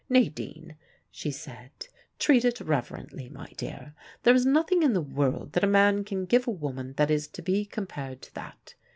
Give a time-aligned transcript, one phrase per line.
[0.09, 0.77] "Nadine,"
[1.11, 1.69] she said,
[2.17, 3.93] "treat it reverently, my dear.
[4.23, 7.27] There is nothing in the world that a man can give a woman that is
[7.27, 8.73] to be compared to that.